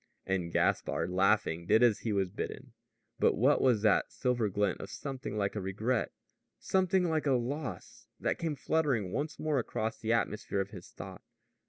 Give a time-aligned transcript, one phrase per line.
[0.25, 2.73] And Gaspard, laughing, did as he was bidden.
[3.19, 6.11] But what was that silver glint of something like a regret,
[6.57, 11.21] something like a loss, that came fluttering once more across the atmosphere of his thought?